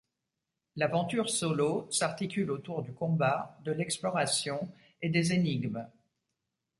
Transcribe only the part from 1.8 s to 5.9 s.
s'articule autour du combat, de l'exploration et des énigmes.